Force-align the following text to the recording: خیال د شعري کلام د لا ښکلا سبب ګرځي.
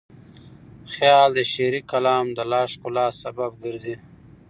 خیال 0.93 1.29
د 1.37 1.39
شعري 1.51 1.81
کلام 1.91 2.25
د 2.37 2.39
لا 2.51 2.61
ښکلا 2.71 3.07
سبب 3.21 3.51
ګرځي. 3.63 3.95